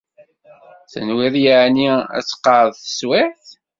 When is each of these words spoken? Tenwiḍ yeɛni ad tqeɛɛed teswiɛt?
Tenwiḍ 0.91 1.35
yeɛni 1.43 1.89
ad 2.17 2.25
tqeɛɛed 2.25 2.75
teswiɛt? 2.77 3.45